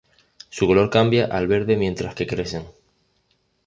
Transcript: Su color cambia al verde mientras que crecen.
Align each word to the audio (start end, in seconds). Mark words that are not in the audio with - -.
Su 0.49 0.65
color 0.65 0.89
cambia 0.89 1.25
al 1.27 1.45
verde 1.45 1.77
mientras 1.77 2.15
que 2.15 2.25
crecen. 2.25 2.65